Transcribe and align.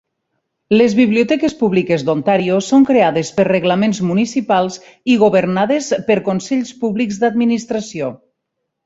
Les 0.81 0.93
biblioteques 0.99 1.53
públiques 1.57 2.05
d'Ontario 2.07 2.55
són 2.67 2.87
creades 2.87 3.29
per 3.39 3.45
reglaments 3.49 3.99
municipals 4.13 4.79
i 5.17 5.19
governades 5.25 5.91
per 6.09 6.17
consells 6.31 6.73
públics 6.85 7.21
d'administració. 7.27 8.11